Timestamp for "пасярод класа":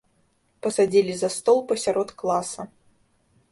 1.73-2.61